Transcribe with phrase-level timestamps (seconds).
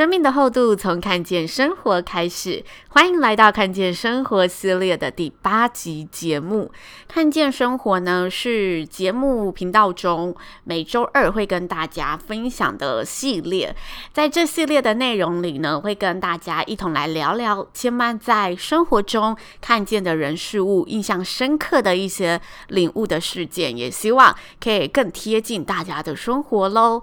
[0.00, 6.72] 生命的厚度从看见生活开始，欢迎来到看见生活系列的第八集节目。
[7.06, 13.76] 看见生活呢，是节目频道中每周二会跟大家分享的系列。
[14.10, 27.02] 在这系列的内容里呢，会跟大家一同来聊聊千嫚在生活中看见的人事物，印象深刻的一些领悟的事件，也希望可以更贴近大家的生活喽。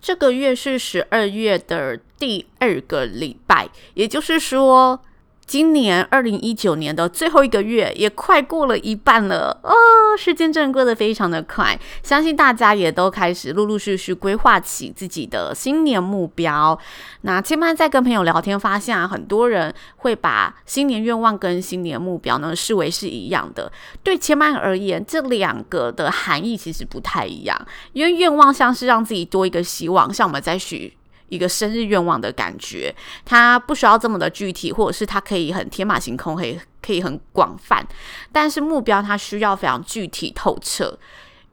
[0.00, 5.04] 这个月是十二月的第二个礼拜，也就是说，
[5.50, 9.74] 今年二零一九年的最后一个月也快过了一半了哦，
[10.16, 11.76] 时间真的过得非常的快。
[12.04, 16.78] 相信大家也都开始陆陆续续规划起自己的新年目标。
[17.22, 23.72] 那千嫚在跟朋友聊天，发现啊，很多人会把新年愿望跟新年目标呢视为是一样的。
[24.04, 27.60] 对千嫚而言，这两个的含义其实不太一样，
[27.92, 30.96] 因为愿望像是让自己多一个希望，像我们在许。
[31.30, 37.82] 一个生日愿望的感觉，它不需要这么的具体，或者是它可以很天马行空，可以可以很广泛。
[38.30, 40.98] 但是目标它需要非常具体透彻。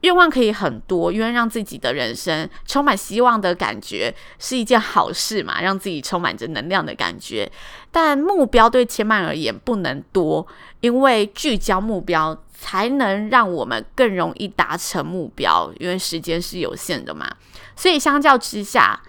[0.02, 7.50] 愿望可以很多，因为让自己的人生充满希望的感觉是一件好事嘛，让自己充满着能量的感觉。
[7.90, 10.46] 但目标对千嫚而言不能多，
[10.82, 17.28] 因为聚焦目标才能让我们更容易达成目标，因为时间是有限的嘛。
[17.74, 19.00] 所以相较之下，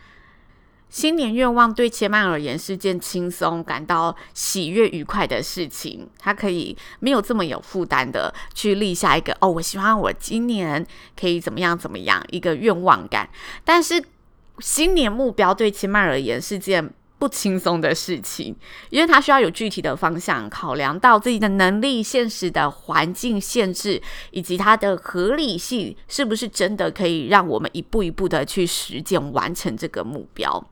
[0.89, 6.09] 新年愿望对千曼而言是件轻松、感到喜悦、愉快的事情。
[6.17, 10.85] 他可以没有这么有负担的去立下一个哦，我希望我今年
[11.19, 13.29] 可以怎么样怎么样一个愿望感。
[13.63, 14.03] 但是
[14.59, 18.55] 新年目标对千曼而言是件不轻松的事情，
[18.89, 24.01] 因为他需要有具体的方向，考量到自己的能力、现实的环境限制
[24.31, 30.65] 以及它的合理性，是不是真的可以让我们一步一步的去实践完成这个目标。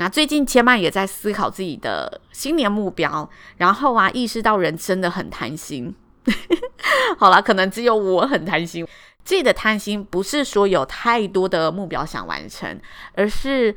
[0.00, 5.92] 那最近千嫚也在思考自己的新年目标，然后啊，意识到人真的很贪心。
[7.18, 8.86] 好啦，可能只有我很贪心。
[9.24, 12.80] 自己的贪心不是说有太多的目标想完成，
[13.14, 13.74] 而是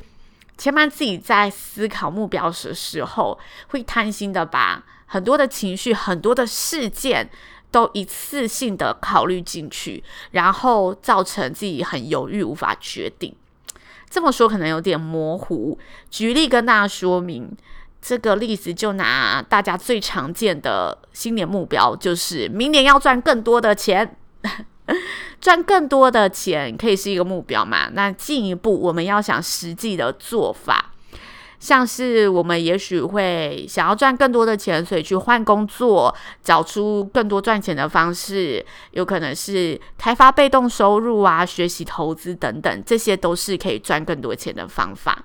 [0.60, 3.40] 千嫚自己在思考目标的时候，
[3.70, 7.28] 会贪心的把很多的情绪、很多的事件
[7.72, 13.36] 都一次性的考虑进去，然后造成自己很犹豫，无法决定。
[14.12, 15.80] 这么说可能有点模糊，
[16.12, 17.50] 举例跟大家说明。
[18.04, 24.18] 这个例子就拿大家最常见的新年目标，就是明年要赚更多的钱，
[25.40, 27.90] 赚更多的钱可以是一个目标嘛？
[27.94, 30.91] 那进一步，我们要想实际的做法。
[31.62, 36.14] 像是我们也许会想要赚更多的钱，所以去换工作，
[36.44, 45.24] 找出更多赚钱的方式，有可能是开发被动收入啊，学习投资等等，这些都是可以赚更多钱的方法。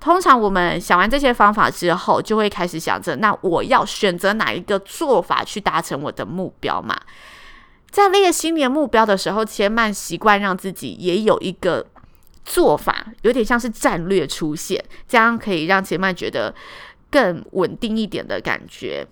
[0.00, 7.00] 通常我们想完这些方法之后，就会开始想着，那我要选择哪一个做法去达成我的目标嘛？
[7.88, 11.86] 在列新年目标的时候，千万习惯让自己也有一个。
[12.44, 16.54] 做法有点像是战略出现，这样可以让千嫚觉得
[17.10, 19.06] 更稳定一点的感觉。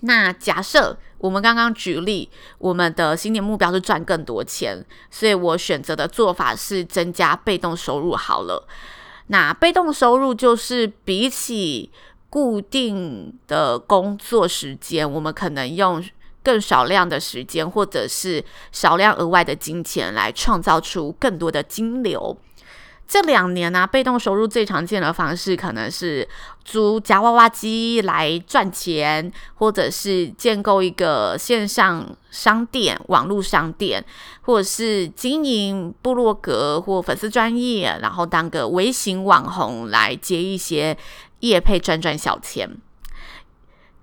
[0.00, 2.28] 那假设我们刚刚举例，
[2.58, 8.14] 我们的新年目标是赚更多钱，所以我选择的做法是增加被动收入。
[8.14, 8.66] 好了，
[9.28, 11.90] 那被动收入就是比起
[12.28, 16.04] 固定的工作时间，我们可能用。
[16.44, 22.38] 更少量的时间，或者是少量额外的金钱，来创造出更多的金流。
[23.06, 26.26] 这两年呢、啊，被动收入最常见的方式可能是
[26.64, 34.02] 租夹娃娃机来赚钱，或者是建构一个线上商店、网络商店，
[34.40, 40.96] 或者是经营部落格或粉丝专业，然后当个微型网红来接一些
[41.40, 42.70] 业配赚赚小钱。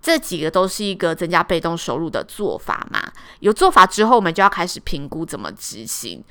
[0.02, 3.00] 这几个都是一个增加被动收入的做法嘛。
[3.40, 6.24] 有做法之后，我们就要开始评估怎么执行。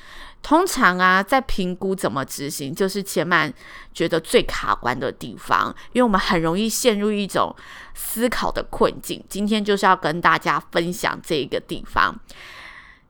[0.42, 3.52] 通常啊，在评估怎么执行，就是前曼
[3.92, 7.54] 觉得最卡关的地方，因为我们很容易陷入一种
[7.94, 9.22] 思考的困境。
[9.28, 12.18] 今天就是要跟大家分享这一个地方。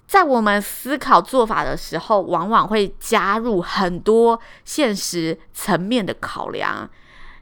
[0.08, 6.90] 在我们思考做法的时候，往往会加入很多现实层面的考量，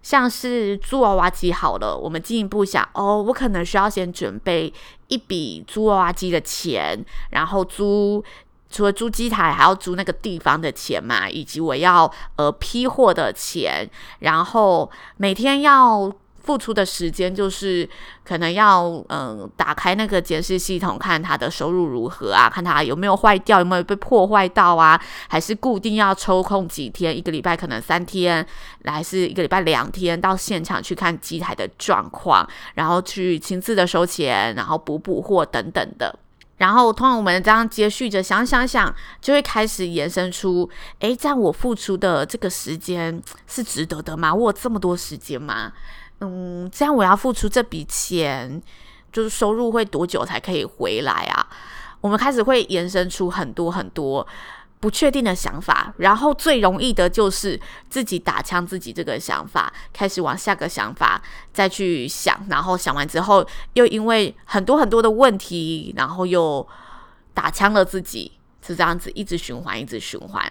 [0.09, 4.73] 像是租娃娃机好了，我们进一步想，哦，我可能需要先准备
[5.09, 8.25] 一笔租娃娃机的钱，然后租。
[8.71, 13.89] 除了租机台，还要租那个地方的钱嘛，以及我要呃批货的钱，
[14.21, 16.11] 然后每天要
[16.49, 17.87] 付出的时间就是
[18.25, 24.99] 可能要嗯、打开那个监视系统，看他的收入如何啊，看他有没有坏掉，有没有被破坏到啊，
[25.29, 28.47] 还是固定要抽空几天，一个礼拜可能三天，
[28.87, 36.19] 还是一个礼拜两天到现场去看机台的状况，然后去亲自的收钱，然后补补货等等的。
[36.57, 40.69] 然后，通常我们这样接续着想想想，就会开始延伸出：
[40.99, 44.35] 诶，这样我付出的这个时间是值得的吗？
[44.35, 45.73] 我有这么多时间吗？
[46.21, 48.63] 嗯，这样我要付出这笔钱，
[49.13, 51.49] 就是收入会多久才可以回来啊？
[52.01, 54.27] 我们开始会延伸出很多很多。
[54.81, 57.61] 不确定的想法，然后最容易的就是
[57.91, 61.21] 自己打枪自己这个想法，开始往下个想法
[61.53, 66.65] 再去想，然后想完之后又因为很多很多的问题，然后又
[67.35, 68.31] 打枪了自己，
[68.65, 70.49] 是这样子一直循环，一直循环。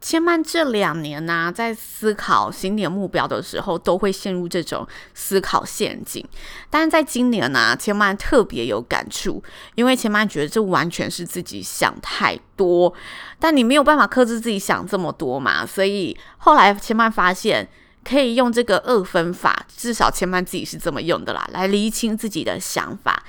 [0.00, 6.24] 千曼这两年呢、在思考新年目标的时候，都会陷入这种思考陷阱。
[6.70, 9.42] 但是在今年呢、千曼特别有感触，
[9.74, 12.92] 因为千曼觉得这完全是自己想太多，
[13.40, 15.66] 但你没有办法克制自己想这么多嘛。
[15.66, 17.68] 所以后来千曼发现，
[18.04, 23.24] 可以用这个二分法，至少千曼自己是这么用的啦，来厘清自己的想法。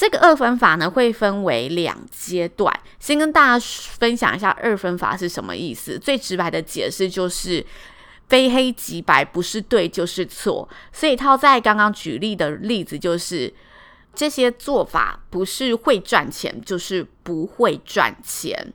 [0.00, 2.74] 这个二分法呢，会分为两阶段。
[2.98, 3.66] 先跟大家
[3.98, 5.98] 分享一下二分法是什么意思。
[5.98, 7.62] 最直白的解释就是，
[8.26, 10.66] 非黑即白，不是对就是错。
[10.90, 13.52] 所以套在刚刚举例的例子，就是
[14.14, 18.72] 这些做法不是会赚钱，就是不会赚钱。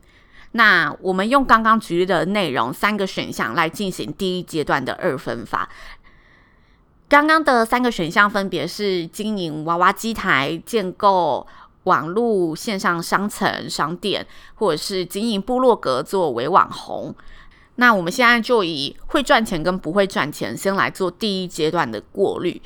[0.51, 5.67] 那我们用刚刚举例的内容，三个选项来进行第一阶段的二分法。
[7.07, 11.45] 刚刚的三个选项分别是经营娃娃机台、建构
[11.83, 14.25] 网络线上商城商店，
[14.55, 17.13] 或者是经营部落格作为网红。
[17.75, 22.59] 那我们现在就以会赚钱跟不会赚钱，先来做第一阶段的过滤。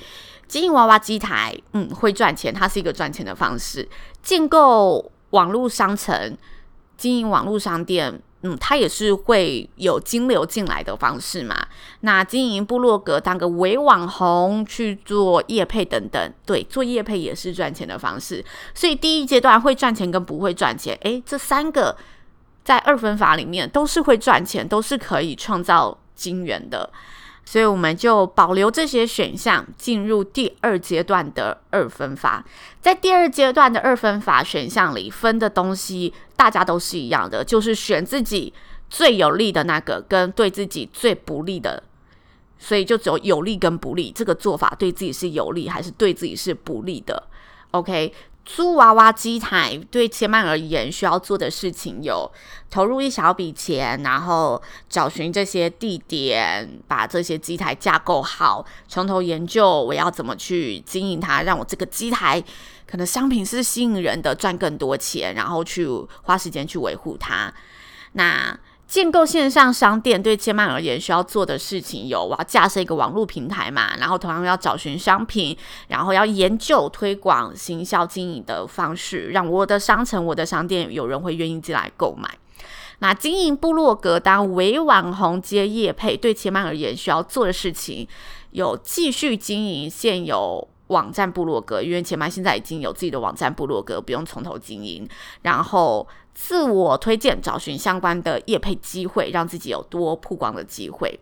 [0.47, 3.87] 经营娃娃机台，嗯，会赚钱，它是一个赚钱的方式。
[4.23, 6.37] 建构网络商城，
[6.95, 8.21] 经营网络商店。
[8.41, 11.67] 嗯，它也是会有金流进来的方式嘛。
[12.01, 18.43] 那经营部落格，当个伪网红去做业配等等，对，做业配也是赚钱的方式。
[18.73, 21.97] 所以第一阶段会赚钱跟不会赚钱，诶，这三个
[22.63, 26.89] 在二分法里面都是会赚钱，都是可以创造金源的。
[27.45, 32.45] 所以我们就保留这些选项，进入第二阶段的二分法。
[32.79, 38.53] 在第二阶段的二分法选项里，分的东西大家都是一样的，就是选自己
[38.89, 41.81] 最有利的那个，跟对自己最不利的。
[42.59, 47.23] 所以就只有有利跟不利，这个做法对自己是有利还是对自己是不利的
[47.71, 48.13] ？OK。
[48.51, 52.29] 租娃娃机台对千曼而言需要做的事情有：
[52.67, 54.59] 投入一小笔钱，然后
[54.89, 62.43] 找寻这些地点，把这些机台架构好，从头研究我要怎么去经营它，让我这个机台
[62.87, 65.87] 可能商品是吸引人的，赚更多钱，然后去
[66.23, 67.53] 花时间去维护它。
[68.13, 68.57] 那
[68.89, 75.55] 建构线上商店对千曼而言需要做的事情有：我要架设一个网络平台嘛，然后同样要找寻商品，
[75.89, 82.27] 然后要研究推广、行销、经营的方式，让我的商城、我的商店有人会愿意进来购买。
[82.97, 88.07] 那经营部落格、当微网红接业配，对千曼而言需要做的事情
[88.49, 95.09] 有：继续经营现有网站部落格，因为千曼现在已经有自己的网站部落格，不用从头经营，
[95.41, 96.07] 然后。
[96.31, 101.19] 自我推荐，找寻相关的业配机会，让自己有多曝光的机会。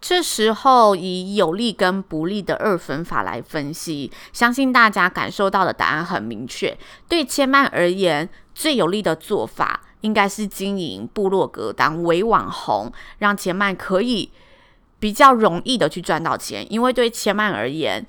[0.00, 6.76] 这时候以有利跟不利的二分法来分析，相信大家感受到的答案很明确。
[7.08, 14.28] 对千曼而言，最有利的做法应该是经营部落格，当微网红，让千曼可以
[14.98, 16.66] 比较容易的去赚到钱。
[16.72, 18.04] 因为对千曼而言，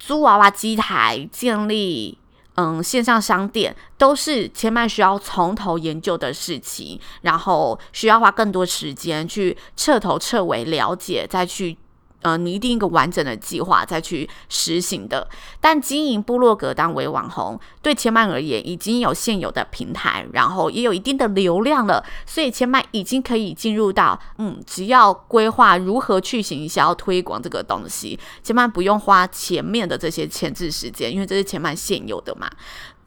[0.00, 2.18] 租娃娃机台建立。
[2.56, 11.78] 嗯，线上商店都是千万需要从头研究的事情，然后需要花更多时间去彻头彻尾了解，再去
[12.22, 15.28] 呃拟定一个完整的计划再去实行的。
[15.60, 32.50] 但经营部落格当为网红，对千曼而言已经有现有的平台，然后也有一定的流量了，所以千曼已经可以进入到嗯，只要规划如何去行销推广这个东西，千曼不用花前面的这些前置时间，因为这是千曼现有的嘛。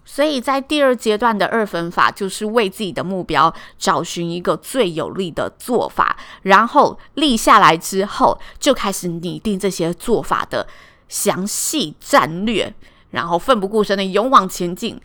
[0.05, 10.67] 所以在第二阶段的二分法，就是为自己的目标找寻一个最有利的做法，然后立下来之后，就开始拟定这些做法的
[11.07, 12.73] 详细战略，
[13.11, 14.99] 然后奋不顾身的勇往前进。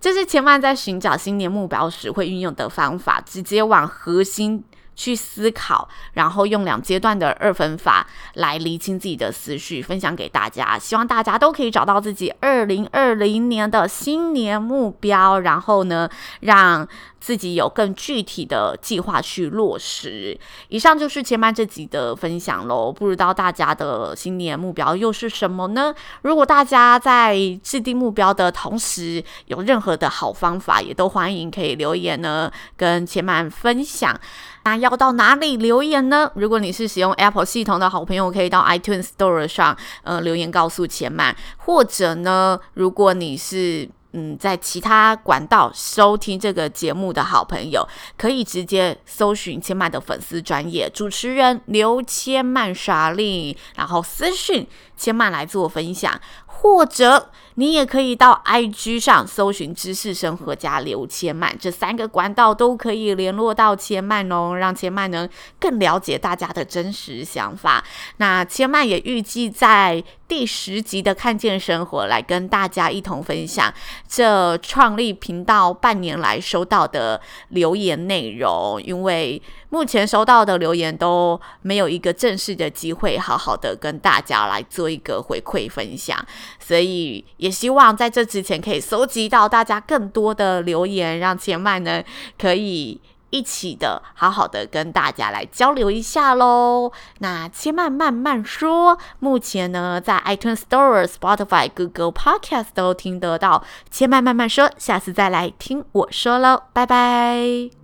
[0.00, 4.62] 这是千曼在寻找新年目标时会运用的方法，直接往核心
[4.98, 10.76] 去思考，然后用两阶段的二分法来厘清自己的思绪，分享给大家。
[10.76, 16.86] 希望大家都可以找到自己二零二零年的新年目标，然后呢，让
[17.20, 20.36] 自己有更具体的计划去落实。
[20.66, 22.92] 以上就是千曼这集的分享喽。
[22.92, 25.94] 不知道大家的新年目标又是什么呢？
[26.22, 34.18] 如果大家在制定目标的同时有任何的好方法，也都欢迎可以留言呢，跟千曼分享。
[34.64, 36.30] 那要要到哪里留言呢？
[36.34, 41.36] 如果你是使用 Apple 系统的好朋友，可以到 iTunes Store 上，呃，留言告诉千曼。
[41.58, 54.66] 或者呢，如果你是嗯在其他管道收听这个节目的好朋友，可以直接搜寻千曼的粉丝专业主持人刘千曼莎莉，然后私讯
[54.96, 56.18] 千曼来做分享。
[56.60, 67.82] 或者你也可以到 IG 上搜寻“知识生活家刘千曼”，这三个管道都可以联络到千曼哦，让千曼能更了解大家的真实想法。
[68.18, 73.72] 那千曼也预计在第十集的《看见生活》来跟大家一同分享
[74.06, 77.18] 这创立频道半年来收到的
[77.48, 86.22] 留言内容，因为目前收到的留言都没有一个正式的机会，好好的跟大家来做一个回馈分享。
[86.60, 92.02] 所以也希望在这之前可以搜集到大家更多的留言，让千曼呢
[92.38, 96.92] 可以一起的好好的跟大家来交流一下喽。
[97.18, 103.64] 那千曼慢慢说，目前呢在 iTunes Store、Spotify、Google Podcast 都听得到。
[103.90, 107.77] 千曼慢慢说，下次再来听我说喽，拜拜。